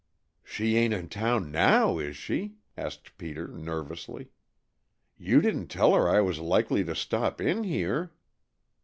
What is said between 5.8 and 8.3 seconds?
her I was likely to stop in here?"